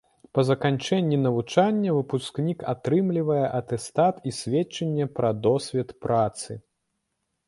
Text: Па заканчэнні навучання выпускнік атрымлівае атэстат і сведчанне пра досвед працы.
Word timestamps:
Па 0.35 0.41
заканчэнні 0.49 1.17
навучання 1.25 1.89
выпускнік 1.97 2.63
атрымлівае 2.73 3.43
атэстат 3.59 4.15
і 4.31 4.33
сведчанне 4.39 5.05
пра 5.19 5.29
досвед 5.45 5.93
працы. 6.07 6.57